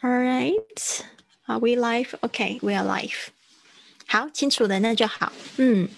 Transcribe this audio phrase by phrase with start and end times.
[0.00, 1.02] All right,
[1.48, 2.14] are we live?
[2.20, 3.30] OK, we are live.
[4.06, 5.32] 好，清楚的那就好。
[5.56, 5.88] 嗯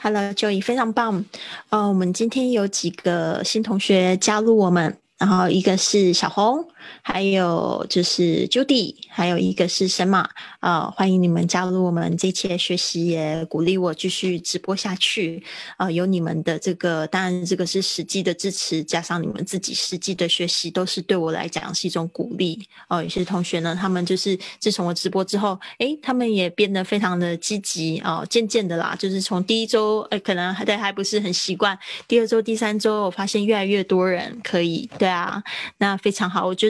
[0.00, 1.22] ，Hello，Joey，非常棒。
[1.68, 6.66] 呃，我们今天有几个新同学加入我们，然后一个是小红。
[7.02, 10.28] 还有就是 Judy，还有一个是神马
[10.60, 15.42] 啊，欢迎你们加入我们这期学习，也鼓励我继续直播下去
[15.76, 15.90] 啊。
[15.90, 22.58] 有你们的这个，当然这个是实际的支持，加上你们自己实际的学习，都是对我来讲是一种鼓励
[22.88, 23.02] 哦。
[23.02, 28.26] 有些同学呢，他们就是自从我直播之后，诶，他们也变得非常的积极哦。
[28.28, 31.78] 渐渐的啦，就是从第一周，呃，可能还在还不是很习惯，
[32.08, 35.42] 第二周、第三周，我发现越来越多人可以，对啊，
[35.78, 36.69] 那非常好，我觉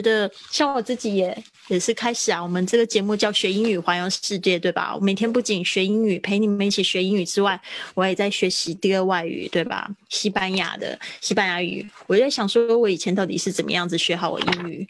[0.51, 4.95] 像我自己也也是开始啊，我们这个节目叫学英语环游世界，对吧？
[4.95, 7.59] 我每天不仅学英语，陪你们一起学英语之外，
[7.93, 9.89] 我也在学习第二外语，对吧？
[10.09, 11.87] 西班牙的西班牙语。
[12.07, 14.87] 我在想说，我以前到底是怎么样子学好我英语？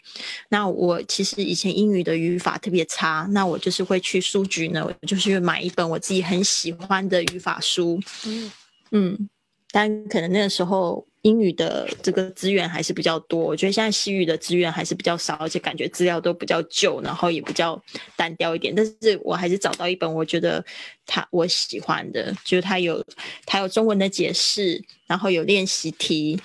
[0.48, 8.00] 那我其实以前英语的语法特别差，那我就是会去书局呢，我就是买一本我自己很喜欢的语法书。
[8.26, 8.50] 嗯
[8.94, 9.28] 嗯，
[9.72, 11.04] 但可能那个时候。
[11.24, 17.80] 英语的这个资源还是比较多，我觉得现在西语的资源还是比较少，而且感觉资料都比较旧，然后也比较
[18.16, 18.74] 单调一点。
[18.74, 20.64] 但是我还是找到一本我觉得
[21.06, 23.00] 他我喜欢的，就是它有
[23.46, 26.36] 它有中文的解释，然后有练习题，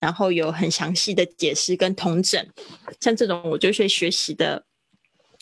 [0.00, 2.46] 然后有很详细的解释跟同整，
[3.00, 4.65] 像这种我就会学习的。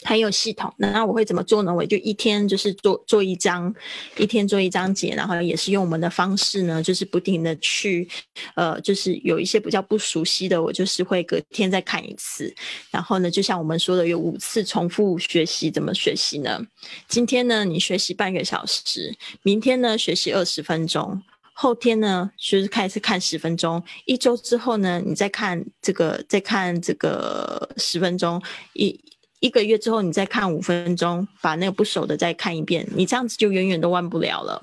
[0.04, 1.74] 很有系统，那我会怎么做呢？
[1.74, 3.74] 我就一天就是做做一章，
[4.18, 8.06] 一天做一章节，然后也是用我们的方式呢，就是不停的去，
[8.54, 12.54] 呃，就是有一些比较不熟悉的，我就是会隔天再看一次。
[12.90, 16.60] 然后呢，就像我们说的，有五次重复学习，怎么学习呢？
[17.08, 19.10] 今天呢，你学习半个小时；
[19.42, 21.18] 明天呢，学习二十分钟；
[21.54, 28.42] 后天呢，就是开始看十分钟；一周之后呢，你再看这个，再看这个十分钟。
[28.74, 29.00] 一
[29.44, 34.58] 一个月之后，你再看五分钟，把那个不熟的再看一遍，你这样子就远远都忘不了了。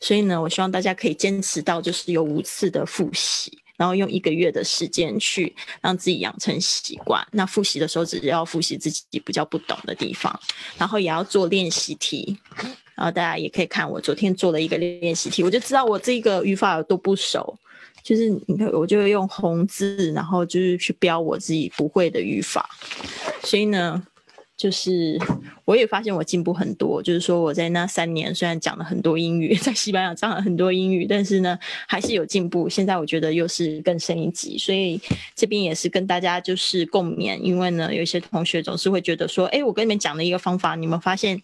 [0.00, 7.22] 所以呢，我希望大家可以坚持到就是有五次的复习，然后用一个月的时间去让自己养成习惯。
[7.32, 10.40] 那复习的时候，只要复习自己比较不懂的地方，
[10.78, 12.34] 然后也要做练习题。
[12.94, 17.54] 然后大家也可以看我昨天做了一个练习题，我就知道我这个语法有多不熟。
[18.02, 22.66] 就是你看，我就用红字，然后就是去标我自己不会的语法。
[23.42, 24.02] 所以呢，
[24.56, 25.18] 就是
[25.64, 27.02] 我也发现我进步很多。
[27.02, 32.68] 就是说我在那三年虽然讲了很多英语， 在西班牙讲了很多英语，但是呢还是有进步。
[32.68, 35.00] 现在我觉得又是更深一级，所以
[35.34, 37.38] 这边也是跟大家就是共勉。
[37.38, 41.42] 因为呢，有一些同学总是会觉得说，哎，我跟你们讲的一个方法，你们发现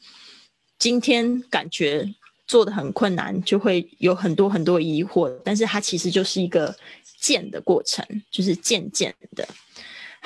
[0.79, 2.15] 今天感觉。
[2.47, 6.77] 做的很困难，就会有很多很多疑惑，但是它其实就是一个
[7.19, 9.49] 渐的过程，就是渐渐的。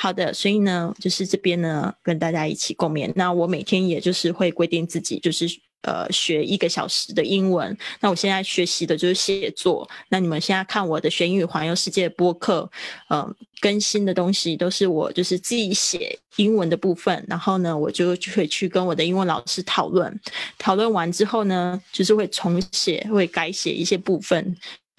[0.00, 3.12] 好的，所以呢，就是这边呢跟大家一起共勉。
[3.16, 5.46] 那我每天也就是会规定自己，就是。
[5.82, 7.74] 呃，学一个小时的英文。
[8.00, 9.88] 那我现在学习的就是写作。
[10.08, 12.68] 那你们现在看我的学英语环游世界播客，
[13.10, 17.24] 嗯，更新的东西都是我就是自己写英文的部分。
[17.28, 20.12] 然后呢，我就会去跟我的英文老师讨论。
[20.58, 24.56] 讨论完之后呢，就是会重写，会改写一些部分。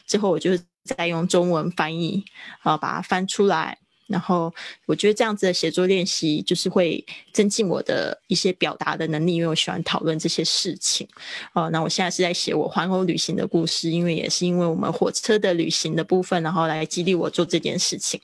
[0.08, 0.52] 之后我就
[0.86, 2.24] 再用中文翻译，
[2.62, 3.78] 啊，把它翻出来。
[4.10, 4.54] 然后
[4.88, 11.08] 我觉得这样子的写作练习就是会增进我的一些表达的能力，因为我喜欢讨论这些事情。
[11.54, 18.20] 哦，那我现在是在写我环欧旅行的故事，因为也是因为我们火车的旅行的部分，然后来激励我做这件事情。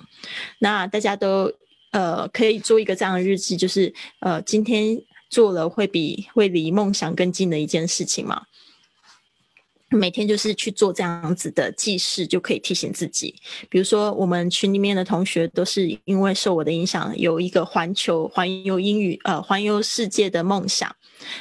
[0.59, 1.51] 那大家都
[1.91, 8.41] 呃可以做一个这样的日记，就是呃今天做了会比会离梦想更近的一件事情嘛。
[9.91, 13.35] 每天就是去做这样子的记事，就可以提醒自己。
[13.69, 20.93] 比如说，我们群里面的同学都是因为受我的影响，有一个环球环游英语呃环游世界的梦想，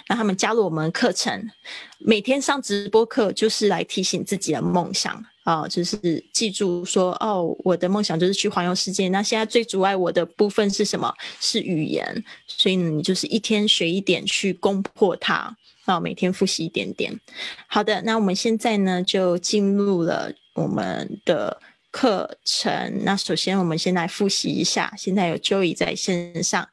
[0.06, 1.50] 让他们加入我们课程，
[1.98, 9.08] 每天上直播课就是来提醒自己的梦想啊，就是记住说哦，我的梦想就是去环游世界。
[9.08, 11.12] 那现在最阻碍我的部分是什么？
[11.40, 15.56] 是语言，所以你就是一天学一点去攻破它。
[15.86, 17.20] 好，每天复习一点点。
[17.66, 21.60] 好的，那我们现在呢就进入了我们的
[21.90, 23.04] 课程。
[23.04, 24.90] 那首先我们先来复习一下。
[24.96, 26.66] 现在有 Joey 在线上，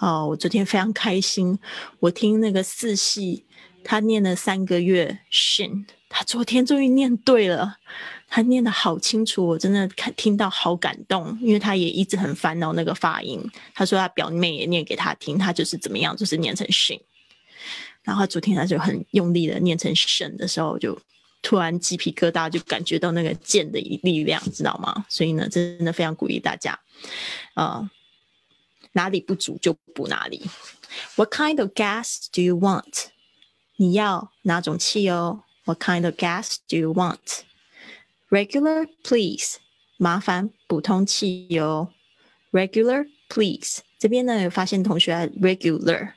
[0.00, 1.58] 哦，我昨天非常开心，
[2.00, 3.44] 我听那个四系，
[3.82, 7.78] 他念了三个月训他昨天终于念对了，
[8.28, 13.40] 他念的好清楚，我真的看听到好感动，因为他也一直很烦恼那个发音。
[13.74, 17.00] 他说他表妹也念给他听，他就是怎么样，就是念成训。
[18.02, 20.96] 然后昨天他就很用力的念成“神”的时候，就
[21.42, 25.06] 突然鸡皮疙瘩，就感觉到那个剑的力量，知道吗？
[25.08, 26.78] 所以呢，真的非常鼓励大家，
[27.54, 27.90] 呃，
[28.94, 30.42] 哪里不足就补哪里。
[31.14, 33.08] What kind of gas do you want？
[33.76, 39.58] 你要哪种汽油？What kind of gas do you want？Regular, please。
[39.98, 41.92] 麻烦普通汽油。
[42.50, 43.82] Regular, please。
[43.98, 46.14] 这边呢，有发现同学 regular。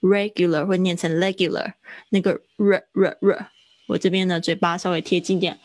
[0.00, 1.72] regular 会念成 regular，
[2.10, 3.50] 那个 r r r，
[3.88, 5.58] 我这边呢嘴巴稍微贴近点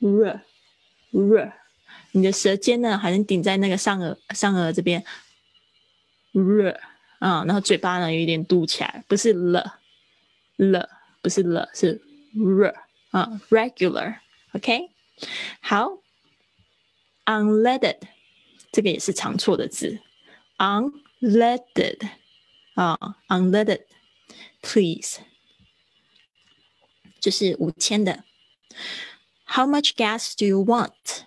[0.00, 0.42] ，r
[1.10, 1.52] r，
[2.12, 5.04] 你的舌尖呢还能顶在那个上颚上颚这边
[6.33, 6.71] ，r
[7.19, 9.79] 啊，然后嘴巴呢有一点嘟起来，不是了
[10.57, 10.89] 了，
[11.21, 12.01] 不是了，是
[12.33, 12.73] r
[13.11, 14.89] 啊，regular，OK，
[15.61, 15.99] 好，
[17.25, 17.99] unleaded
[18.71, 19.99] 这个也是常错的字，
[20.57, 22.09] unleaded。
[22.75, 22.97] 啊、
[23.29, 23.83] uh,，unleaded
[24.61, 25.19] please，
[27.21, 28.25] 就是五千的。
[29.45, 31.21] How much gas do you want？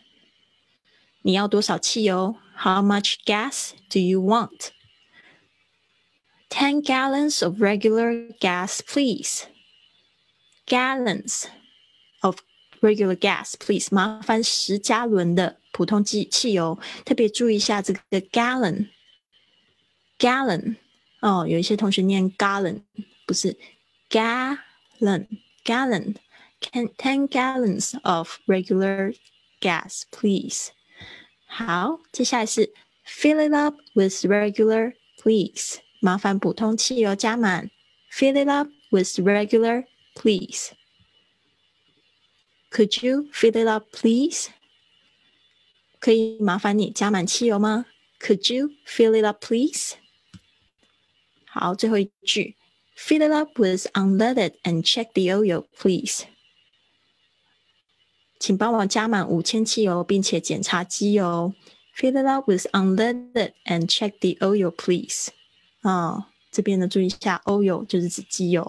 [1.23, 2.37] 你要多少汽油？
[2.55, 4.73] How much gas do you want?
[6.53, 9.47] Ten gallons of regular gas, please.
[10.67, 11.49] Gallons
[12.23, 12.39] of
[12.81, 13.89] regular gas, please.
[13.91, 20.77] 麻烦十加仑的普通汽汽油，特别注意一下这个 gallon。gallon
[21.21, 22.83] 哦，有一些同学念 gallon，
[23.27, 23.59] 不是
[24.11, 29.15] gallon，gallon。Can ten gallons of regular
[29.61, 30.71] gas, please？
[31.47, 32.73] 好，接下来是
[33.07, 35.79] fill it up with regular, please。
[36.03, 37.71] 麻烦普通汽油加满。
[38.13, 39.85] Fill it up with regular,
[40.15, 40.71] please.
[42.71, 44.49] Could you fill it up, please?
[45.99, 47.87] 可以麻烦你加满汽油吗？
[48.21, 49.95] Could you fill it up, please?
[51.47, 52.57] 好，最后一句，
[52.97, 56.25] Fill it up with unleaded and check the oil, please。
[58.39, 61.55] 请帮我加满五千汽油，并且检查机油。
[61.97, 65.29] Fill it up with unleaded and check the oil, please。
[65.84, 66.28] 啊。
[66.56, 68.64] 这边呢，注意一下，oil 就是指机油，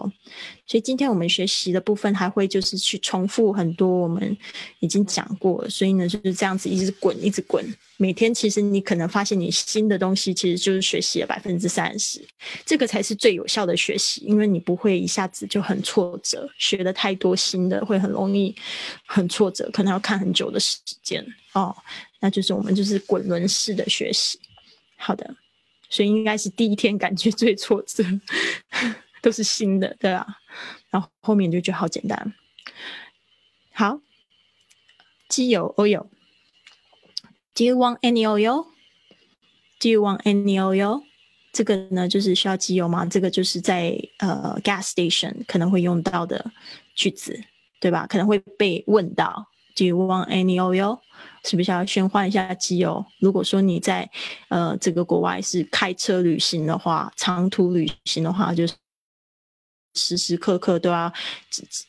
[0.65, 4.35] 所以今天我们学习的部分还会就是去重复很多我们
[4.79, 7.63] 已经讲过了，所以呢就是这样子一直滚，一直滚。
[7.97, 12.27] 每天其实你可能发现你新的东西其实就是学习了百分之三十，
[12.65, 18.55] 这个才是最有效的学习，因为你不会一下子就很挫折，学的太多新的会很容易
[19.05, 21.75] 很挫折，可能要看很久的时间哦。
[22.19, 24.39] 那就是我们就是滚轮式的学习，
[24.97, 25.35] 好的。
[25.89, 28.03] 所以应该是第一天感觉最挫折，
[29.21, 30.25] 都是新的，对吧？
[30.89, 32.33] 然后后面就觉得好简单。
[33.73, 33.99] 好，
[35.27, 36.07] 机油 oil。
[37.53, 38.67] Do you want any oil?
[39.79, 41.03] Do you want any oil?
[41.53, 43.05] 这个呢，就是需要机油吗？
[43.05, 46.51] 这个就是在呃 gas station 可能会用到的
[46.93, 47.41] 句子，
[47.79, 48.05] 对吧？
[48.07, 49.49] 可能会被问到。
[49.75, 50.99] Do you want any oil？
[51.43, 53.05] 是不是要先换一下机油？
[53.19, 54.09] 如果说你在
[54.47, 58.73] 呃这个国外是开车旅行的话，长途旅行的话，就是
[59.93, 61.11] 时时刻刻都要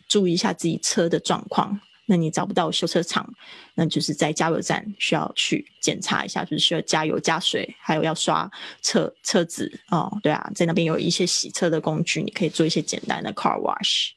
[0.09, 1.81] 注意一下自己车的状况。
[2.09, 3.29] 那你找不到修车厂，
[3.75, 8.49] 那就是在加油站需要去检查一下，就是需要加油加水，还有要刷
[8.81, 10.17] 车车子哦。
[10.23, 14.11] 对啊，在那边有一些洗车的工具，你可以做一些简单的 car wash。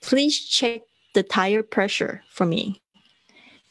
[0.01, 0.83] Please check
[1.17, 2.75] the tire pressure for me。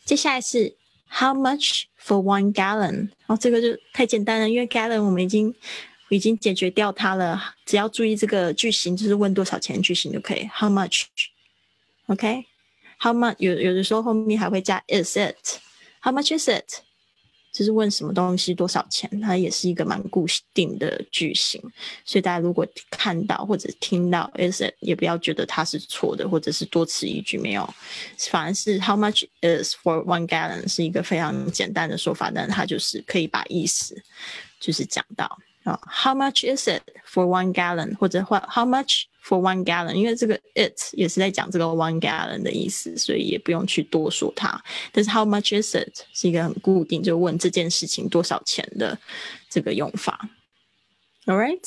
[0.05, 0.77] 接下来是
[1.09, 3.11] How much for one gallon？
[3.27, 5.55] 哦，这个就太简单了，因为 gallon 我们已经
[6.09, 10.49] 已经解决掉它了，只要注意这个句型，就是问多少钱句型就可以。
[10.53, 16.83] How much？OK？How much 有有的时候后面还会加 is it？How much is it？
[17.58, 21.60] 就是问什么东西多少钱，它也是一个蛮固定的句型。
[22.06, 27.68] 所以大家如果看到或者听到 is it，也不要觉得它是错的，或者是多此一举没有。
[28.30, 34.00] 反而是 How much is for one gallon 是一个非常简单的说法，但它就是可以把意思
[34.60, 37.97] 就是讲到 啊，How much is it for one gallon？
[37.97, 44.61] 或者或 How much？For one gallon，因为这个 it 也是在讲这个 one gallon 的意思，所以也不用去多说它。
[44.91, 48.99] 但是 how much is it 是一个很固定，就问这件事情多少钱的
[49.49, 50.29] 这个用法。
[51.27, 51.63] All right，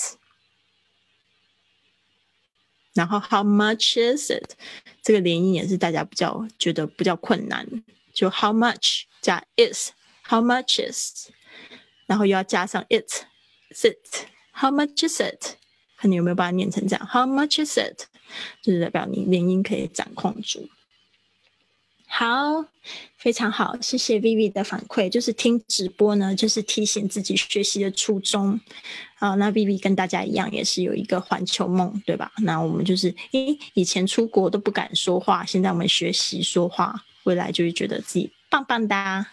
[2.93, 4.51] 然后 how much is it
[5.01, 7.65] 这个连音也是大家比较觉得比较困难，
[8.13, 11.29] 就 how much 加 is，how much is，
[12.05, 12.85] 然后又要加上
[13.74, 15.56] It，it，how much is it？
[15.96, 18.04] 看你有没有把它念成这样？How much is it？
[18.62, 20.68] 就是代表你连音可以掌控住。
[22.06, 22.64] 好，
[23.16, 25.08] 非常好，谢谢 Vivi 的反馈。
[25.08, 28.58] 就是听直播呢，就是提醒自己学习的初衷。
[29.18, 32.32] 啊，那 Vivi 跟大家一样，也是有一个环球梦，对吧？
[32.38, 39.26] 那我们就是，诶，以前出国都不敢说话，现在我们学习说话，未来就会觉得自己棒棒哒。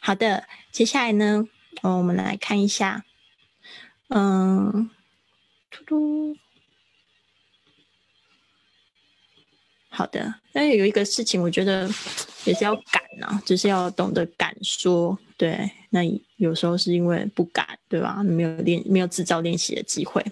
[0.00, 1.46] 好的，接下来呢，
[1.82, 3.04] 嗯，我们来看一下，
[4.10, 4.90] 嗯。
[5.70, 6.36] 嘟嘟，
[9.88, 10.34] 好的。
[10.52, 11.88] 但有一个事情，我觉得
[12.44, 15.16] 也是要敢啊，就是要懂得敢说。
[15.36, 16.00] 对，那
[16.36, 18.22] 有时候是因为不敢，对吧？
[18.24, 20.24] 没有练，没有制造练习的机会。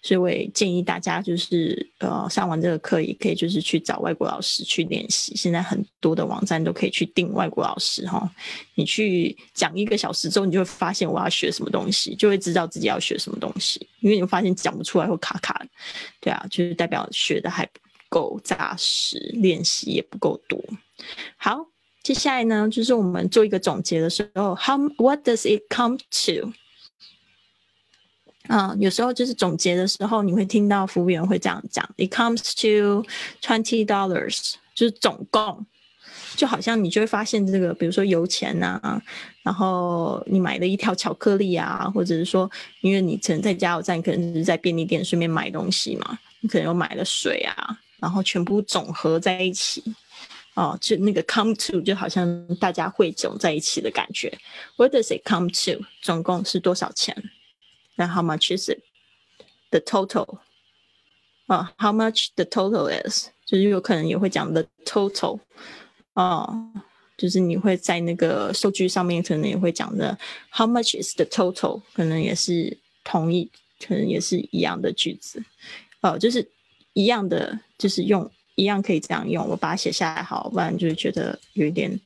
[0.00, 5.34] 所以我也建议大家，就是呃，上完这个课也可以，就是去找外国老师去练习。
[5.34, 8.30] 现在很多的网站都可以去订外国老师哈。
[8.76, 13.86] 你去讲一个小时之后，你就会发现我要学什么东西，就会知道自己要学什么东西。
[14.00, 15.60] 因为你发现讲不出来会卡卡，
[16.20, 20.62] 对啊，就是代表学的还不够扎实，练习也不够多。
[21.36, 21.58] 好，
[22.04, 26.52] 接下来呢，就是我们做一个总结的时候，How what does it come to？
[28.48, 33.06] 嗯，有时候就是总结的时候，你会听到服务员会这样讲：“It comes to
[33.40, 35.66] twenty dollars。”就是总共，
[36.36, 38.80] 就好像你就会发现这个，比如说油钱呐，
[39.42, 42.48] 然后你买了一条巧克力啊，或者是说，
[42.80, 49.82] 因为你可能在加油站，可能是在便利店顺便买东西嘛，你可能又买了水啊，然后全部总合在一起，
[50.54, 54.32] 哦，就那个 come to 就好像大家汇总在一起的感觉。
[54.76, 55.84] What does it come to？
[56.00, 57.30] 总共是多少钱？
[57.98, 58.80] 那 how much is it?
[59.70, 60.38] The total.
[61.46, 65.40] 啊，how much the total is，就是有可能也会讲 the total
[66.12, 66.46] 啊，
[67.16, 70.18] 就是你会在那个数据上面可能也会讲的
[70.52, 73.50] how much is the total，可能也是同意，
[73.80, 75.42] 可能也是一样的句子，
[76.02, 76.46] 哦，就是
[76.92, 81.98] 一样的，就是用一样可以这样用，我把它写下来好，不然就是觉得有一点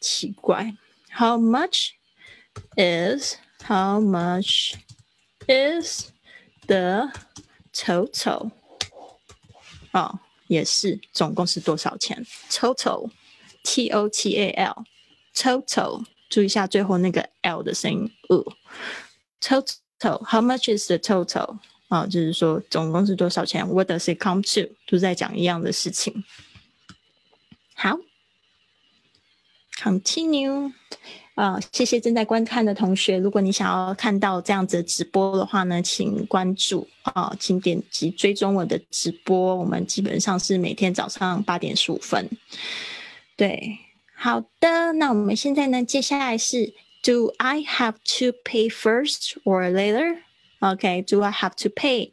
[0.00, 0.76] 奇怪。
[1.18, 1.92] How much
[2.76, 3.36] is
[3.67, 4.75] How much
[5.47, 6.09] is
[6.67, 7.11] the
[7.73, 8.51] total？
[9.91, 12.25] 哦，也是，总共是多少钱？
[12.49, 18.11] Total，T O T A L，Total，注意一下最后那个 L 的声音。
[18.29, 18.45] 呃，
[19.41, 21.59] Total，How much is the total？
[21.87, 23.65] 啊，就是说总共是多少钱？
[23.67, 24.75] What does it come to？
[24.85, 26.23] 都在讲一样的事情。
[27.73, 27.97] 好，
[29.77, 30.73] Continue。
[31.40, 33.16] 啊，谢谢正在观看的同学。
[33.16, 39.56] 如果你想要看到这样子的直播的话呢，请关注啊，请点击追踪我的直播。
[39.56, 42.28] 我们基本上是每天早上八点十五分。
[43.36, 43.78] 对，
[44.14, 44.92] 好的。
[44.92, 45.82] 那我们现在呢？
[45.82, 52.12] 接下来是 Do I have to pay first or later？OK，Do I have to pay？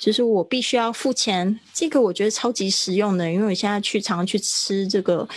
[0.00, 1.60] 就是我必须要付钱。
[1.72, 5.28] 这个我觉得超级实用的，因为我现在去常常去吃这个。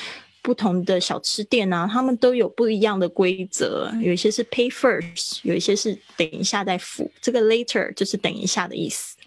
[0.47, 7.11] 不同的小吃店啊，他们都有不一样的规则，有一些是 pay first，有一些是等一下再付。
[7.21, 9.17] 这个 later 就是等一下的意思。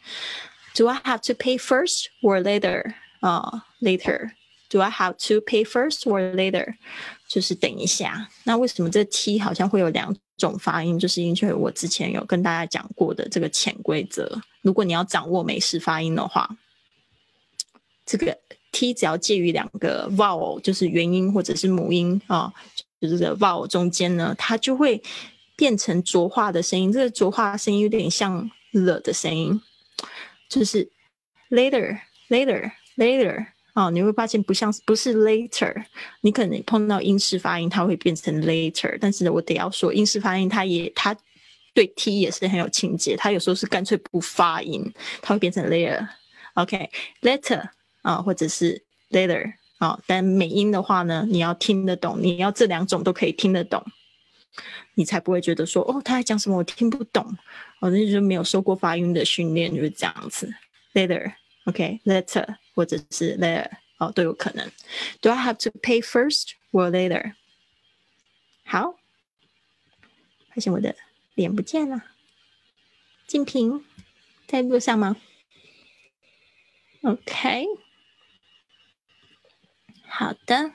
[0.74, 2.94] Do I have to pay first or later？
[3.20, 4.30] 啊，later。
[4.70, 6.76] Do I have to pay first or later？
[7.28, 8.30] 就是等一下。
[8.44, 10.98] 那为什么这 T 好像会有两种发音？
[10.98, 14.40] 就是因为我之前有跟大家讲过的这个潜规则。
[14.62, 16.48] 如果你要掌握美式发音的话，
[18.06, 18.34] 这个。
[18.72, 22.52] T 只要介于两个 vowel，就是元音或者是母音啊，
[23.00, 25.02] 就是这个 vowel 中间呢，它就会
[25.56, 26.92] 变成浊化的声音。
[26.92, 29.60] 这个浊化声音有点像了的声音，
[30.48, 30.88] 就是
[31.50, 31.98] later
[32.28, 35.84] later later 啊，你会发现不像不是 later，
[36.20, 38.96] 你可能碰到英式发音，它会变成 later。
[39.00, 41.16] 但是我得要说，英式发音它也它
[41.74, 47.68] 对 T 也是很有情节，它有时候是干脆不发音，它会变成 layer，OK，later。
[48.02, 53.84] 啊，或者是 later 啊，但美音的话呢，你要听得懂，你要这两种都可以听得懂，
[54.94, 57.24] 你才不会觉得说哦，他在讲什么我听不懂，
[57.80, 60.52] 哦，那就没有受过发音的训练，就是这样子。
[60.94, 64.70] later，OK，later，或者是 later，哦，都有可能。
[65.20, 67.34] Do I have to pay first or later？
[68.64, 68.96] 好，
[70.48, 70.94] 发现我的
[71.34, 72.04] 脸不见了，
[73.26, 73.84] 静平
[74.46, 75.16] 在路上吗
[77.02, 77.66] ？OK。
[80.12, 80.72] 好的，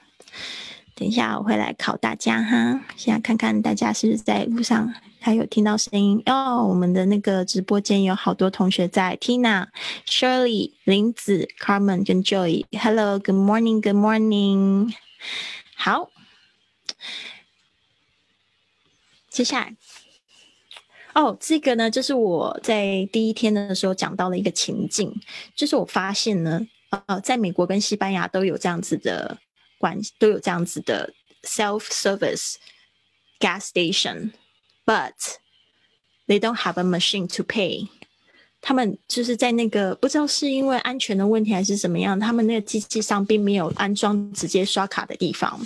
[0.94, 2.80] 等一下我会来考大家哈。
[2.96, 6.66] 现在看看大家是不是在路上，还有听到声音哦。
[6.66, 9.68] 我们的那个直播间有好多同学在，Tina、
[10.06, 12.64] Shirley、林子、Carmen 跟 Joy。
[12.72, 14.94] Hello，Good morning，Good morning。
[15.76, 16.10] 好，
[19.28, 19.76] 接下来，
[21.12, 25.14] 哦，这个呢，就是我在第一天的时候讲到了一个情境，
[25.54, 26.66] 就是我发现呢。
[27.07, 29.37] 呃，在美国跟西班牙都有这样子的
[29.77, 31.13] 关，都有这样子的
[31.43, 32.55] self-service
[33.39, 35.13] gas station，but
[36.27, 37.87] they don't have a machine to pay。
[38.63, 45.59] 他们就是在那个不知道是因为安全的问题还是怎么样，他们那个机器上并没有安装直接刷卡的地方，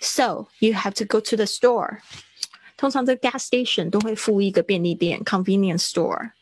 [0.00, 2.00] so you have to go to the store。
[2.76, 6.32] 通常这个 gas station 都会附一个便利店 convenience store。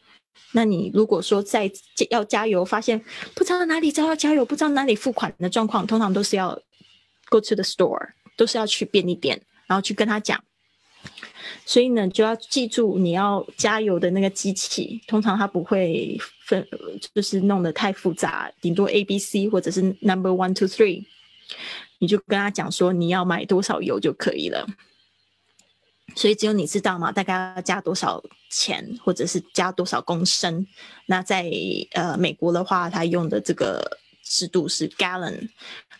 [0.53, 1.71] 那你如果说在
[2.09, 2.99] 要加油，发现
[3.35, 6.57] 不知道哪里找要加油，不知道哪里付款的状况，通常都是要
[7.29, 10.41] go to the store，都是要去便利店，然后去跟他讲。
[11.65, 16.65] 所以呢，就要记住你要加油的那个机器，通常它不会分，
[17.13, 21.03] 就是弄得太复杂，顶多 A B C 或者是 number one two three，
[21.99, 24.65] 你就跟他讲说你要买多少油就可以了。
[26.17, 27.11] 所以只有你知道嘛？
[27.11, 30.65] 大概要加多少钱，或者是加多少公升？
[31.05, 31.49] 那在
[31.91, 35.47] 呃美国的话，它用的这个制度是 gallon。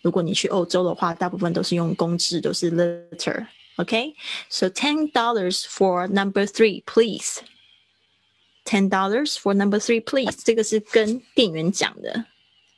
[0.02, 3.46] 如果你去欧洲的话，大部分都是用公制，都是 liter。
[3.76, 7.42] OK，so ten dollars for number three, please.
[8.66, 10.36] Ten dollars for number three, please.
[10.44, 12.26] 这个是跟店员讲的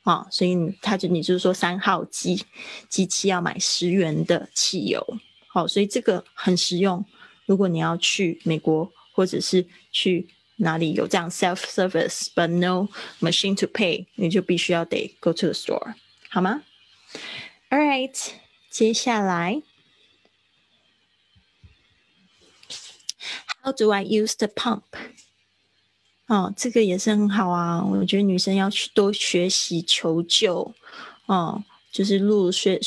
[0.03, 2.43] 啊，所以他就你就是说三号机
[2.89, 5.01] 机器要买十元的汽油，
[5.47, 7.05] 好，所以这个很实用。
[7.48, 12.88] 如果你要去美国，或者是去哪里有这样 self service but no
[13.20, 15.94] machine to pay，你就必须要得 go to the store，
[16.30, 16.62] 好吗？
[17.70, 18.16] All right，
[18.70, 19.62] 接下来，
[23.62, 24.82] How do I use the pump？
[26.26, 30.74] 哦，这个也是很好啊，我觉得女生要去多学习求救，
[31.26, 32.80] 哦，就是路学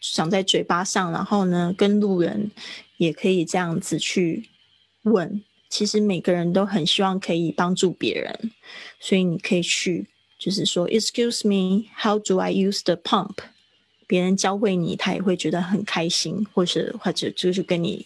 [0.00, 2.50] 长在嘴巴上，然后呢，跟路人。
[2.97, 4.49] 也可以这样子去
[5.03, 8.51] 问，其实每个人都很希望可以帮助别人，
[8.99, 10.07] 所以你可以去，
[10.37, 13.35] 就是说，Excuse me, how do I use the pump？
[14.07, 18.05] 别人教会你，他也会觉得很开心，或者或者就是跟你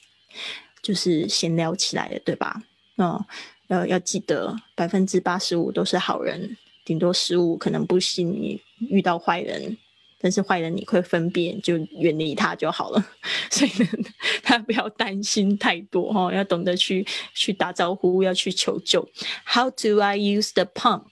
[0.82, 2.63] 就是闲聊起来的，对吧？
[2.97, 3.23] 嗯，
[3.67, 9.77] 要要记得，百分之八十五都是好人，顶多十五可能不信你遇到坏人。
[10.22, 13.06] 但是坏人你会分辨，就远离他就好了。
[13.50, 13.90] 所以呢，
[14.44, 19.08] 他不要担心太多哈，要懂得去去打招呼，要去求救。
[19.46, 21.08] How do I use the pump？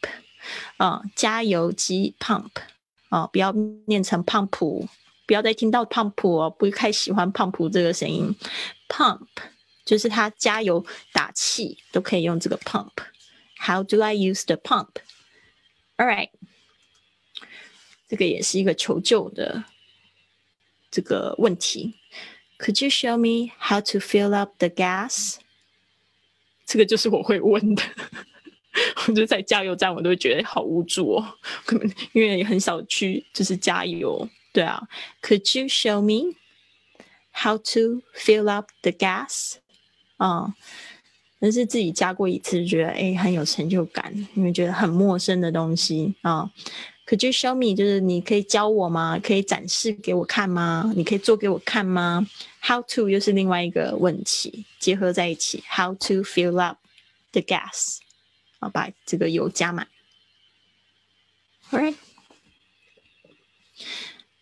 [0.78, 2.52] 啊，加油机 pump
[3.10, 3.52] 啊，不要
[3.88, 4.88] 念成 pump，
[5.26, 8.36] 不要再听到 pump 哦，不太喜欢 pump 这个声音。
[8.88, 9.28] Pump
[9.86, 12.92] 就是他加油打气都可以用这个 pump。
[13.60, 16.30] How do I use the pump？All right。
[18.10, 19.64] 这个也是一个求救的
[20.92, 21.94] 这个问题。
[22.58, 25.38] Could you show me how to fill up the gas？
[26.66, 27.84] 这个就是我会问的。
[29.08, 34.28] 我就在加油站，我都觉得好无助哦，可能因为也很少去就是加油。
[34.54, 34.82] 对啊
[35.22, 36.36] ，Could you show me
[37.34, 39.56] how to fill up the gas？
[40.18, 40.54] 啊，
[41.40, 46.50] 但是自己加过一次，觉得哎很有成就感，因为觉得很陌生的东西啊。
[47.10, 47.76] Could you show me？
[47.76, 49.18] 就是你可以教我吗？
[49.18, 50.94] 可以展示给我看吗？
[50.96, 52.28] 你可以做给我看吗
[52.62, 55.64] ？How to 又是另外一个问题，结合在一起。
[55.68, 56.78] How to fill up
[57.32, 57.98] the gas？
[58.60, 59.88] 好，把这个油加满。
[61.72, 61.96] Alright，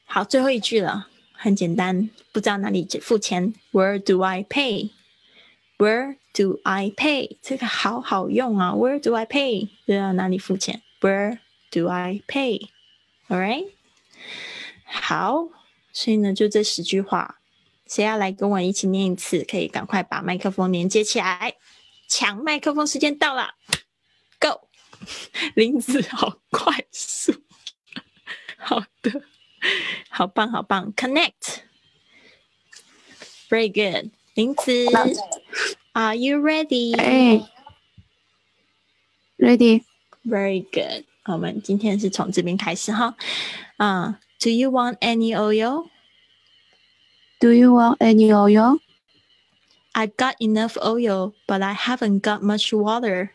[0.04, 3.54] 好，最后一句了，很简单，不知道哪里付钱。
[3.72, 7.38] Where do I pay？Where do I pay？
[7.42, 8.74] 这个好好用啊。
[8.74, 9.70] Where do I pay？
[9.86, 11.40] 知道哪里付钱？Where
[11.72, 12.68] do I pay?
[13.30, 13.72] All right，
[14.86, 15.50] 好，
[15.92, 17.40] 所以呢，就这十句话，
[17.86, 19.44] 谁要来跟我一起念一次？
[19.44, 21.56] 可以赶快把麦克风连接起来，
[22.08, 23.56] 抢麦克风时间到了。
[24.40, 24.70] Go，
[25.56, 27.34] 林子好快速，
[28.56, 29.24] 好的，
[30.10, 34.86] 好棒好棒，Connect，Very good，林子
[35.94, 36.96] ，Are you ready？
[36.98, 37.50] 哎
[39.40, 41.07] ，Ready，Very good。
[41.27, 43.17] 我们今天是从这边开始哈，
[43.77, 52.43] 啊，Do you want any oil？Do you want any oil？I've got enough oil, but I haven't got
[52.43, 53.31] much water.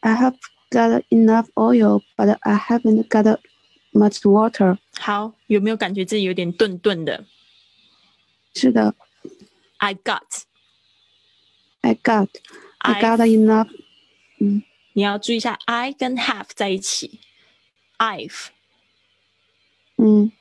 [0.00, 0.36] I have
[0.70, 3.40] got enough oil, but I haven't got
[3.92, 4.78] much water.
[4.98, 7.26] 好，有没有感觉自己有点顿顿的？
[8.54, 8.94] 是的。
[9.78, 10.42] I got.
[11.80, 12.28] I got.
[12.78, 13.68] I got enough.
[14.40, 17.20] 嗯， 你要注意一下，I 跟 have 在一起。
[17.98, 18.48] I've.
[19.96, 20.32] 嗯。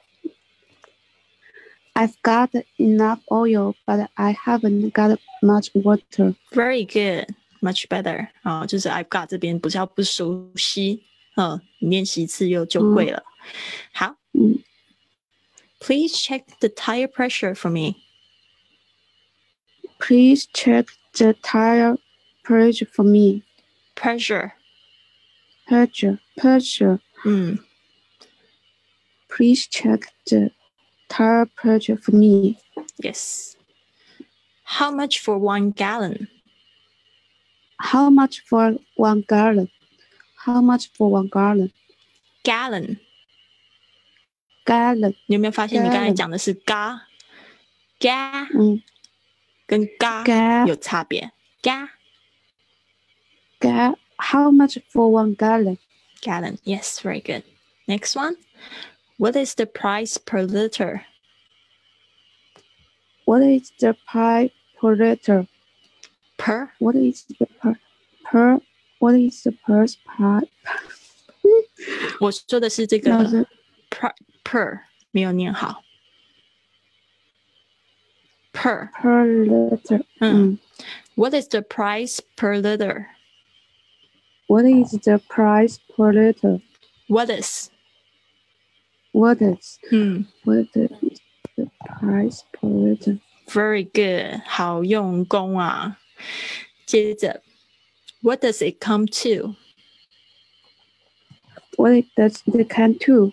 [1.93, 6.36] I've got enough oil, but I haven't got much water.
[6.51, 7.33] Very good.
[7.60, 11.03] Much better 啊，就是 I've got 这边不是要不熟悉，
[11.38, 13.23] 嗯，你练习一次又就会了。
[13.91, 14.60] 好，嗯，
[15.79, 17.95] Please check the tire pressure for me.
[19.97, 21.97] Please check the tire
[22.43, 23.41] pressure for me.
[23.95, 24.53] Pressure.
[25.67, 26.19] Pressure.
[26.38, 26.99] Pressure.
[27.25, 27.60] 嗯。
[29.29, 30.51] Please check the
[31.10, 32.57] tire pressure for me.
[32.97, 33.55] Yes.
[34.63, 36.27] How much for one gallon?
[37.79, 39.69] How much for one gallon?
[40.45, 41.71] How much for one gallon?
[42.43, 42.99] Gallon.
[44.65, 45.15] Gallon.
[45.27, 47.07] 你有没有发现你刚才讲的是嘎？
[47.99, 48.81] 嘎，嗯，
[49.65, 51.31] 跟嘎嘎有差别。
[51.62, 51.91] 嘎。
[53.62, 55.77] Ga how much for one gallon?
[56.21, 56.60] Gallon.
[56.63, 57.43] Yes, very good.
[57.88, 58.36] Next one.
[59.17, 61.05] What is the price per liter?
[63.25, 65.47] What is the price per liter?
[66.38, 67.75] per what is the per
[68.23, 68.60] per
[68.99, 70.47] what is the per part
[72.21, 73.12] 我说的是这个
[73.89, 74.79] per per
[75.12, 75.83] 没有念好
[78.53, 80.57] per per liter 嗯
[81.15, 83.07] What is the price per liter?
[84.51, 86.62] What is the price per liter?
[87.07, 87.69] What is?
[89.12, 89.79] What is?
[89.91, 91.19] 嗯 What is
[91.55, 93.19] the price per liter?
[93.47, 95.97] Very good，好用功啊！
[96.86, 97.41] 接着，
[98.21, 99.55] What does it come to?
[101.77, 103.31] What does it come to?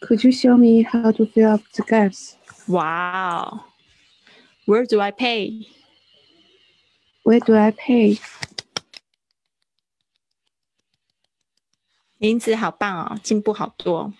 [0.00, 2.36] Could you show me how to fill up the gas?
[2.66, 3.64] Wow.
[4.64, 5.66] Where do I pay?
[7.28, 8.18] Where do I pay?
[12.16, 14.14] 林子好棒哦，进步好多。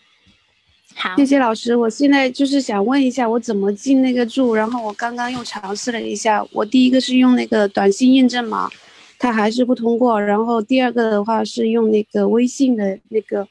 [0.95, 1.75] 好，谢谢老师。
[1.75, 4.55] 我现在就是想问一下，我怎么进那个注？
[4.55, 8.71] 然后我刚刚又尝试了一下，我第一个是用那个短信验证码，
[9.19, 10.21] 它还是不通过。
[10.21, 13.49] 然后第二个的话是用那个微信的那个，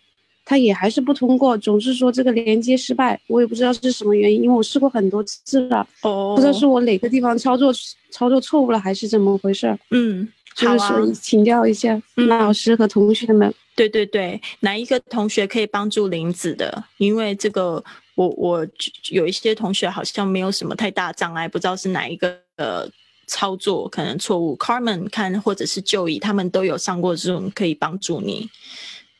[0.49, 3.19] 它也还是不通过，总是说这个连接失败。
[3.27, 5.85] 我也不知道是什么原因，因为我试过很多次了。
[6.03, 7.73] 哦，不知道是我哪个地方操作
[8.11, 9.77] 操作错误了，还是怎么回事？
[9.91, 13.53] 嗯，就是说请教一下老师和同学们。
[13.75, 16.81] 对对对，哪一个同学可以帮助林子的？
[16.97, 17.83] 因为这个，
[18.15, 18.65] 我我
[19.11, 22.89] 有一些同学好像没有什么太大障碍，不知道是哪一个呃
[23.27, 24.57] 操作可能错误。
[24.57, 28.49] Carmen 看或者是就医，他们都有上过这种可以帮助你，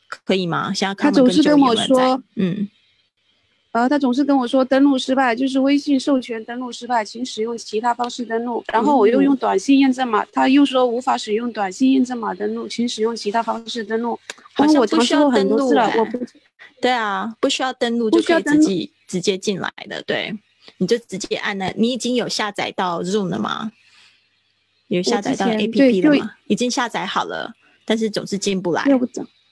[0.08, 0.72] 可以吗？
[0.72, 2.68] 现在他总是跟我说，嗯。
[3.70, 8.64] 呃他总是跟我说登录失败，就是微信授权登录失败，请使用其他方式登录。
[8.72, 14.18] 然后我又用短信验证码，他又说无法使用短信验证码登录，请使用其他方式登录。
[14.54, 16.18] 好像我尝试过很多次了，我不，
[16.80, 20.36] 对啊，不需要登录就可以自己直接进来的，对，
[20.78, 23.70] 你就直接按了，你已经有下载到 Zoom 了吗？
[24.88, 26.32] 有下载到 APP 了吗？
[26.46, 28.82] 已经下载好了，但是总是进不来。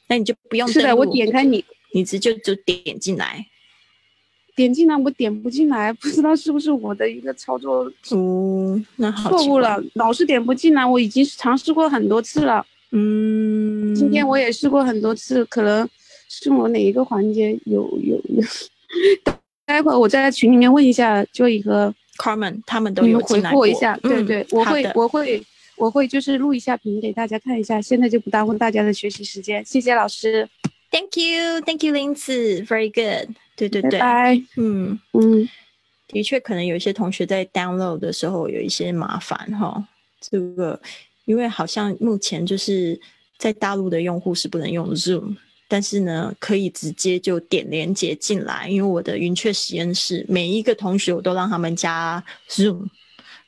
[0.08, 0.66] 那你就不用。
[0.68, 3.46] 是的，我点开你，你直接就点进来。
[4.54, 10.86] 点进来我点不进来，不知道是不是我的一个操作嗯，那错误了，老是点不进来。
[10.86, 15.86] 我已经尝试过很多次了，嗯，今天我也试过很多次，可能
[16.30, 18.42] 是我哪一个环节有有有。
[19.66, 23.94] 待会儿我在群里面问一下 Joy 和 Carmen，他们都有回复我一下。
[23.98, 25.42] 对对，我会我会
[25.76, 29.64] 我会就是录一下屏给大家看一下，现在就不耽误大家的学习时间。
[29.64, 30.48] 谢谢老师
[30.90, 33.36] ，Thank you，Thank you，林子，Very good。
[33.56, 35.48] 对对对，拜嗯嗯，
[36.08, 39.86] 的确，可能有一些同学在 download 的时候有一些麻烦哈。
[40.20, 40.80] 这个，
[41.24, 42.98] 因为好像目前就是
[43.38, 45.36] 在大陆的用户是不能用 Zoom，
[45.68, 48.68] 但是呢，可以直接就点连接进来。
[48.68, 52.86] 因为我的云雀实验室每一个同学我都让他们加 Zoom，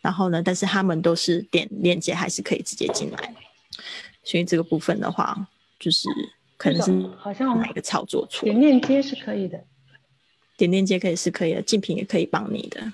[0.01, 3.35] 然后呢，但是他们都是点链接还是可以直接进来。
[4.23, 6.09] 所以这个部分的话，就是
[6.57, 9.63] 可能是好像哪个操作错，点链接是可以的。
[10.57, 12.93] 点链接可以是可以的，静平也可以帮你的。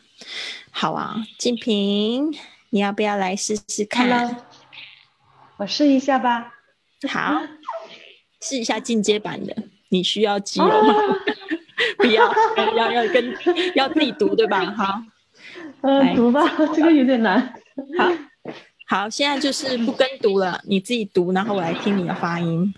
[0.71, 2.31] 好啊，静平，
[2.71, 4.45] 你要不要来试试看？
[5.57, 6.55] 我试一下吧。
[7.09, 7.41] 好，
[8.43, 9.57] 试一下进阶版的。
[9.89, 10.95] 你需要肌肉吗？
[11.97, 12.33] 不要，
[12.77, 13.35] 要要跟
[13.75, 14.65] 要自己读对吧？
[14.73, 15.03] 好，
[15.87, 16.41] 嗯，读吧，
[16.75, 17.39] 这个有点难。
[17.99, 18.11] 好，
[18.89, 22.73] 好，现在就是不跟读了，你自己读，然后我来听你的发音。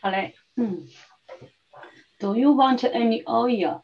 [0.00, 0.84] 好嘞，嗯。
[2.18, 3.82] Do you want any oil？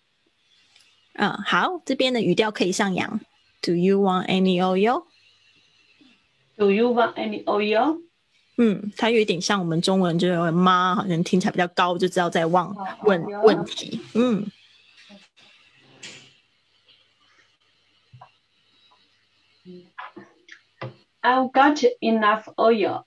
[1.15, 3.21] 嗯，好，这边的语调可以上扬。
[3.61, 8.01] Do you want any oil？Do you want any oil？
[8.57, 14.01] 嗯，它有一点像我们中文，就是妈，好像听起来比较高，就知道在问问问题。
[14.15, 14.47] 嗯。
[21.28, 23.06] I've got enough oil,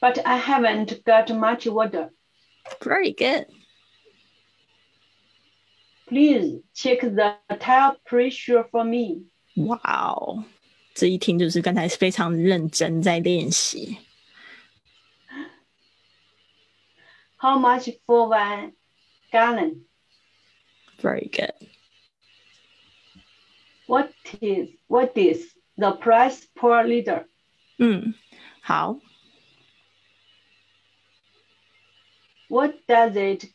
[0.00, 2.10] but I haven't got much water.
[2.82, 3.46] Very good.
[6.08, 9.26] Please check the tire pressure for me.
[9.56, 10.44] 哇哦，
[10.94, 13.98] 这一听就是刚才是非常认真在练习。
[17.38, 18.72] How much for one
[19.30, 19.84] gallon?
[21.00, 21.54] Very good.
[23.86, 27.26] What is what is the price per liter?
[27.82, 28.14] 嗯，
[28.60, 28.98] 好。
[32.48, 33.46] What does it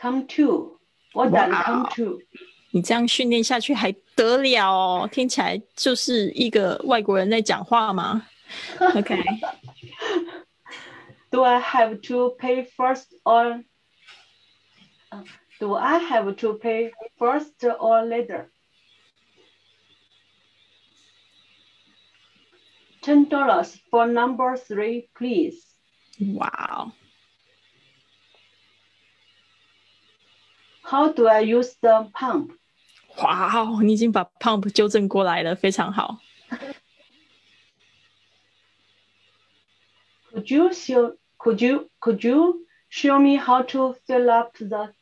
[0.00, 0.78] come to?
[1.12, 2.20] What does come to？
[2.70, 5.08] 你这样训练下去还得了哦？
[5.10, 8.26] 听起来就是一个外国人在讲话吗？
[8.94, 13.64] OK。Do I have to pay first or
[15.58, 18.50] Do I have to pay first or later?
[23.06, 25.60] Ten dollars for number three, please.
[26.20, 26.92] Wow.
[30.84, 32.52] How do I use the pump？
[33.18, 36.18] 哇哦，你已经把 pump 纠正过来了，非常好。
[40.32, 44.92] Could you show Could you Could you show me how to fill up the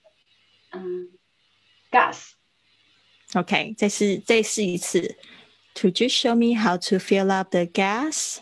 [0.72, 1.08] 嗯
[1.92, 2.32] gas.
[3.34, 5.16] OK，再试再试一次。
[5.74, 8.40] Could you show me how to fill up the gas?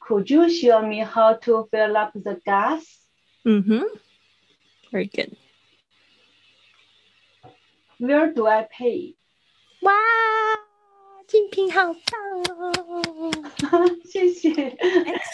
[0.00, 2.84] Could you show me how to fill up the gas?
[3.44, 3.84] 嗯哼，
[4.92, 5.36] Very good.
[7.98, 9.14] Where do I pay?
[9.80, 9.92] 哇，
[11.26, 11.92] 金平好棒
[13.70, 14.50] 哦谢谢。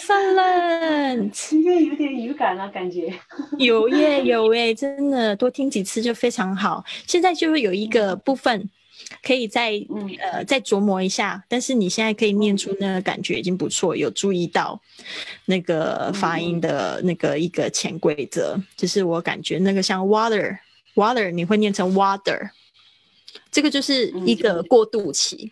[0.06, 3.12] ！Excellent，今天有点语感了，感觉。
[3.58, 6.84] 有耶有耶，真的多听几次就非常好。
[7.06, 8.70] 现在就会有一个部分
[9.21, 14.79] 可以再嗯呃再琢磨一下，但是你现在可以念出那个感觉已经不错，有注意到
[15.45, 20.57] 那个发音的那个一个潜规则，就是我感觉那个像 water
[20.95, 22.49] water 你会念成 water，
[23.51, 25.51] 这个就是一个过渡期。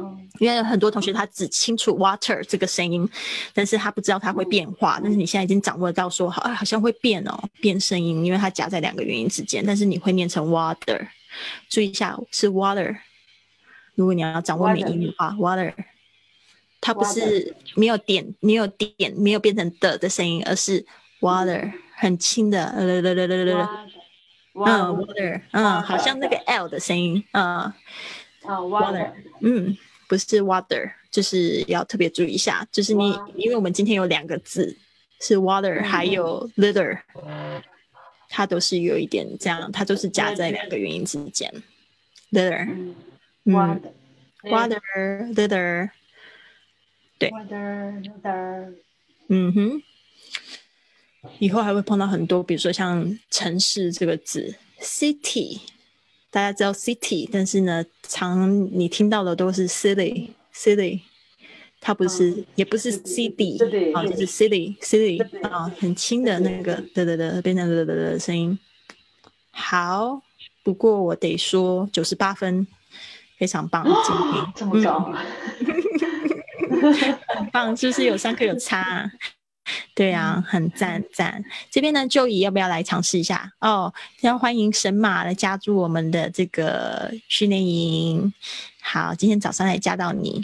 [0.00, 3.08] 嗯因为有很多同学他只清楚 water 这个声音，
[3.52, 5.00] 但是他不知道它会变化。
[5.02, 11.04] 但是你现在已经掌握到说，好，啊好像会变哦，变声音，因为它夹在两个元音之间，但是你会念成 water。
[11.68, 12.96] 注意一下，是 water。
[13.94, 15.72] 如果你要掌握美音的话，water，
[16.80, 20.86] 它不是没有点、没有点、没有变成的的声音，而是
[21.20, 23.02] water，很轻的，嗯
[24.54, 27.72] ，water，嗯，好像那个 L 的声音，嗯。
[28.44, 29.76] 啊 water，嗯，
[30.08, 34.74] 不是 water，就是要特别注意一下，就是你因为我们今天有两个字
[35.20, 35.84] 是 water，、嗯。
[35.84, 36.98] 还有 litter，
[38.28, 41.50] 它都是有一点这样，它都是夹在两个元音之间
[42.30, 42.94] ，litter，嗯
[43.44, 43.92] 嗯，water
[44.42, 45.90] water litter，
[47.18, 47.30] 对。
[47.30, 48.74] water water
[49.28, 49.82] 嗯哼，
[51.38, 55.60] 以后还会碰到很多，比如说像城市这个字，city，
[56.30, 61.00] 大家知道 city，但是呢，常你听到的都是 city，city，
[61.80, 68.58] 它不是，嗯也不是 city，city，啊，就是 city 啊，很轻的那个，对对对，变成的的的声音。
[69.50, 70.20] 好，
[70.62, 72.66] 不过我得说九十八分，
[73.38, 73.92] 非常棒，精
[74.32, 75.12] 品，这么高，
[77.34, 79.10] 很棒，是不是有上课有差、啊？
[79.94, 81.44] 对啊，很赞赞。
[81.70, 83.52] 这边呢，就以要不要来尝试一下？
[83.60, 88.32] 哦，要欢迎神马来加入我们的这个训练营。
[88.80, 90.42] 好，今天早上来加到你，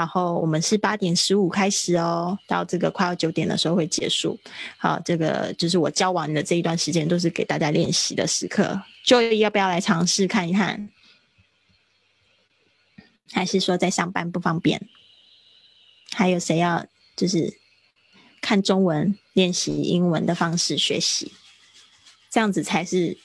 [0.00, 4.40] 然后我们是八点十五开始哦，到这个快要九点的时候会结束。
[4.78, 8.80] 好，这个就是我教完的这一段时间都是给大家练习的时刻。
[9.04, 10.88] 就仪要不要来尝试看一看？
[13.30, 14.88] 还是说在上班不方便？
[16.14, 17.58] 还有谁要就是
[18.40, 21.30] 看中文练习英文的方式学习，
[22.30, 23.18] 这样子才是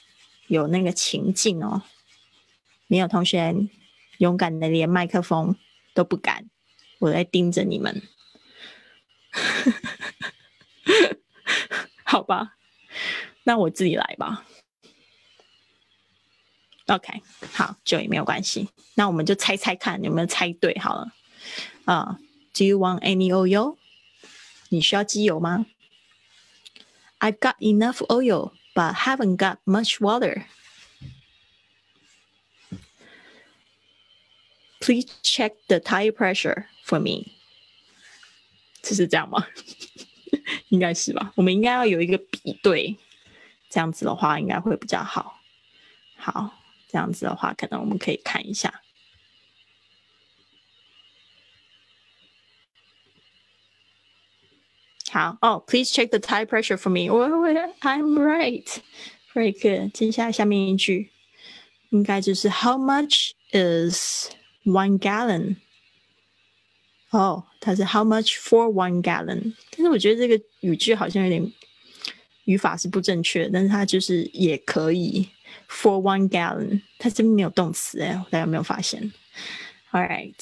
[0.48, 1.84] 有那个情境哦。
[2.86, 3.54] 没有同学
[4.18, 5.56] 勇敢的连麦克风
[5.94, 6.50] 都不敢，
[6.98, 8.02] 我在盯着你们。
[12.04, 12.56] 好吧，
[13.44, 14.44] 那我自己来吧。
[16.86, 17.20] OK，
[17.52, 18.68] 好，就也没有关系。
[18.94, 21.12] 那我们就猜猜看有没有猜对好了。
[21.84, 22.18] 啊、
[22.52, 23.76] d o you want any oil？
[24.68, 25.66] 你需要机油吗
[27.18, 30.44] ？I've got enough oil, but haven't got much water.
[34.86, 37.32] Please check the tire pressure for me.
[38.82, 39.44] 这是这样吗？
[40.68, 41.32] 应该是吧。
[41.34, 42.96] 我们应该要有一个比对，
[43.68, 45.40] 这样子的话应该会比较好。
[46.14, 46.52] 好，
[46.86, 48.80] 这样子的话，可能我们可以看一下。
[55.10, 57.12] 好哦、p l e a s e check the tire pressure for me.
[57.12, 57.48] 我我
[57.80, 58.68] I'm right.
[59.34, 59.92] Very good.
[59.92, 61.10] 接下来下面一句
[61.90, 64.30] 应该就是 How much is
[64.65, 65.57] one gallon?
[67.09, 69.53] 哦，它是 How much for one gallon？
[69.71, 71.51] 但是我觉得这个语句好像有点
[72.45, 75.29] 语法是不正确的，但是它就是也可以
[75.67, 76.81] for one gallon。
[76.97, 79.11] 它这边没有动词哎，大家有没有发现？
[79.91, 80.35] All right，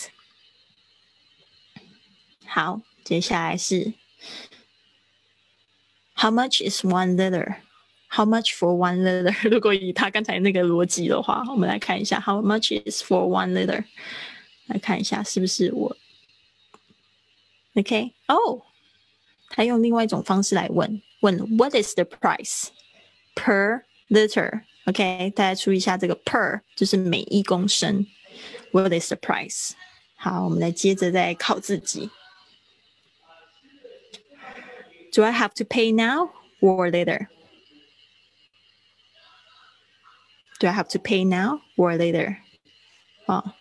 [2.46, 3.94] 好，接下来是
[6.16, 7.56] How much is one liter?
[8.14, 9.50] How much for one liter?
[9.50, 13.84] 如果以他刚才那个逻辑的话，我们来看一下 How much is for one liter？
[14.66, 15.96] 来看一下是不是我
[17.76, 18.64] OK 哦，
[19.50, 22.68] 他用另外一种方式来问问 What is the price
[23.36, 24.62] per liter?
[24.86, 28.08] OK，大家注意一下这个 per 就是每一公升。
[28.72, 29.72] What is the price？
[30.16, 32.10] 好，我们来接着再考自己。
[35.14, 37.28] Do I have to pay now or later?
[40.60, 42.38] Do I have to pay now or later?
[43.26, 43.56] 好，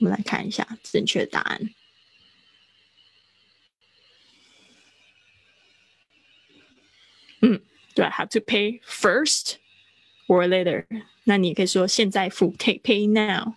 [0.00, 1.70] 我们来看一下正确答案。
[7.40, 7.60] 嗯，
[7.94, 9.56] Do I have to pay first
[10.26, 10.86] or later。
[11.24, 13.54] 那你可以说现在付，take pay now，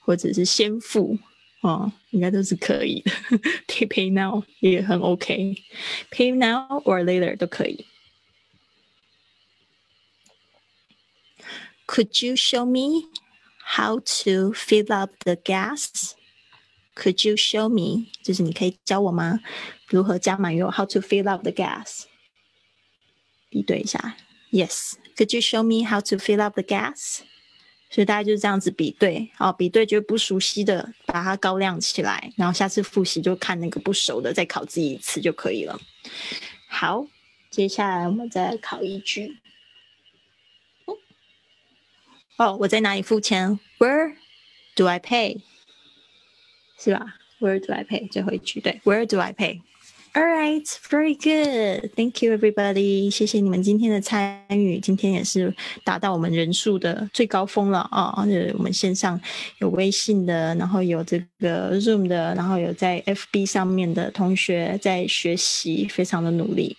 [0.00, 1.18] 或者是先付，
[1.62, 3.10] 哦，应该都是可以的。
[3.66, 7.84] take pay now 也很 OK，pay now or later 都可以。
[11.93, 13.05] Could you show me
[13.77, 16.15] how to fill up the gas?
[16.95, 18.07] Could you show me？
[18.23, 19.39] 就是你可以教我吗？
[19.89, 22.05] 如何加满油？How to fill up the gas？
[23.47, 24.15] 比对一下。
[24.51, 24.93] Yes.
[25.15, 27.19] Could you show me how to fill up the gas？
[27.91, 35.79] 所以大家就是这样子比对，哦，比对就不熟悉的把它高亮起来，然后下次复习就看那个不熟的，再考自己一次就可以了。
[36.67, 37.05] 好，
[37.51, 39.37] 接下来我们再考一句。
[42.37, 44.15] 哦，我在哪里付钱？Where
[44.75, 45.41] do I pay？
[46.79, 48.11] 是吧？Where do I pay？
[48.11, 49.61] 最后一句对，Where do I pay？
[50.15, 51.91] All right, very good.
[51.95, 53.09] Thank you, everybody.
[53.09, 54.79] 谢谢你们今天的参与。
[54.79, 55.51] 今天也是
[55.83, 58.13] 达到我们人数的最高峰了啊！
[58.55, 59.19] 我们线上
[59.57, 66.77] 有微信的，然后有这个 Zoom 的，然后有在 FB 上面的同学在学习，非常的努力。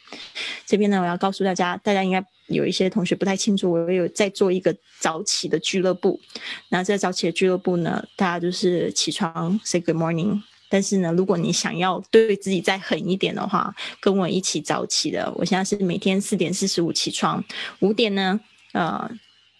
[0.64, 6.20] 这边呢，我要告诉大家，大家应该有一些同学不太清楚，我有在做一个早起的俱乐部。
[6.68, 10.40] 那在早起的俱乐部呢，大家就是起床 say good morning。
[10.74, 15.32] 但是呢，如果你想要对自己再狠一点的话，跟我一起早起的。
[15.36, 17.44] 我现在是每天四点四十五起床，
[17.78, 18.40] 五点呢，
[18.72, 19.08] 呃，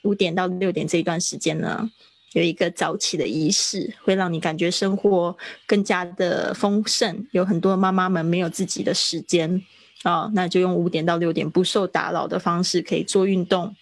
[0.02, 1.88] 五点到六点这一段时间呢，
[2.32, 5.36] 有一个早起的仪式，会让你感觉生活
[5.68, 7.24] 更加的丰盛。
[7.30, 9.62] 有很多妈妈们没有自己的时间
[10.02, 13.76] 啊，那就用五点到六点不受打扰的方式，可以做运动，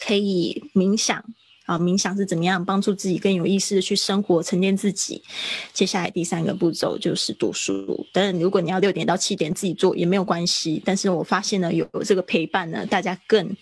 [0.00, 1.22] 可以冥想。
[1.72, 5.22] 啊，冥想是怎么样帮助自己更有意识的去生活、沉淀自己？
[5.72, 8.06] 接下来第三个步骤就是读书。
[8.12, 10.82] 当然，如果你要六点到七点自己做也没有关系。
[10.84, 13.56] 但是我发现呢，有这个陪伴呢，大家更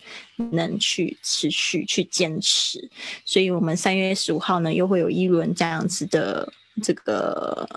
[0.51, 2.89] 能去持续去坚持。
[3.23, 6.51] 所以，我们三月十五号呢，又会有一轮这样子的
[6.83, 7.69] 这个。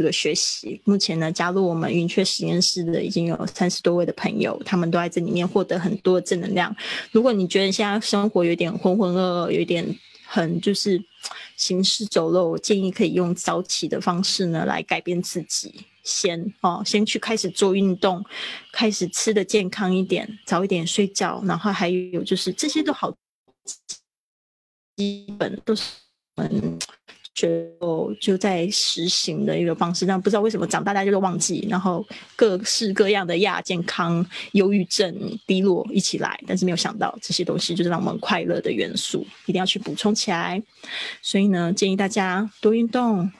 [0.00, 6.74] 这个学习，目前呢，加入我们云雀实验室的已经有三十多位的朋友，他们都在这里面获得很多正能量。
[7.12, 9.86] 如果你觉得现在生活有点浑浑噩噩，有点
[10.26, 10.98] 很就是
[11.58, 15.84] 行尸走肉，我建议可以用早起的方式呢来改变自己。
[16.02, 18.24] 先哦，先去开始做运动，
[18.72, 23.14] 开始吃的健康一点，早一点睡觉，然后还有就是这些都好，
[24.96, 25.82] 基本都是
[27.32, 32.06] 就就在实行的一个方式，但不知道为什么长大大家就忘记，然后
[32.36, 35.14] 各式各样的亚健康、忧郁症、
[35.46, 40.62] 低落一起来，但是没有想到这些东西就是让我们快乐的元素，一定要去补充起来。
[41.22, 43.30] 所以呢，建议大家多运动，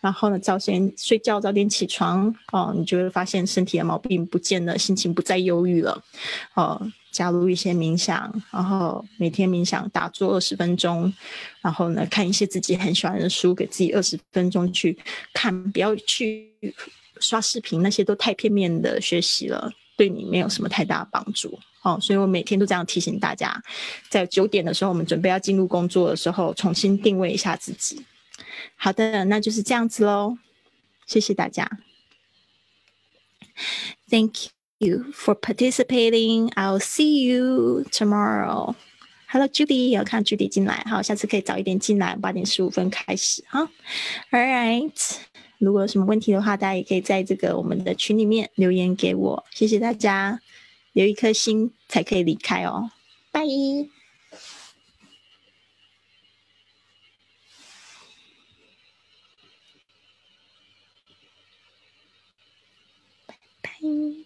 [0.00, 6.02] 然后呢，早先睡觉，早点起床哦，你就会发现身体的毛病不见了，心情不再忧郁了，
[6.54, 6.90] 哦。
[7.18, 11.12] 加入一些冥想，然后每天冥想打坐二十分钟，
[11.60, 14.96] 然后呢看一些自己很喜欢的书，给自己二十分钟去
[15.32, 16.48] 看，不要去
[17.18, 21.58] 刷视频，那些都太片面的学习了，对你没有什么太大的帮助。
[21.82, 23.60] 哦，所以我每天都这样提醒大家，
[24.08, 28.00] 在九点的时候，我们准备要进入工作的时候，重新定位一下自己。
[28.76, 30.38] 好的，那就是这样子喽，
[31.04, 31.68] 谢谢大家
[34.08, 34.57] ，Thank you。
[34.80, 36.50] You for participating.
[36.56, 38.74] I'll see you tomorrow.
[39.30, 43.68] Hello, Judy，要看 Judy 进来，好，下次可以早一点进来，八点十五分开始哈。
[44.30, 45.16] All right，
[45.58, 49.44] 如果有什么问题的话，大家也可以在这个我们的群里面留言给我。
[49.50, 50.40] 谢谢大家，
[50.92, 52.90] 留一颗心才可以离开哦。
[53.30, 53.42] 拜。
[63.26, 64.17] 拜拜。